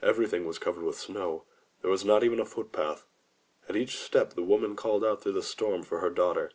[0.00, 1.42] Everything was covered with snow;
[1.82, 3.04] there was not even a foot path.
[3.68, 6.52] At each step the woman called out through the storm for her daughter.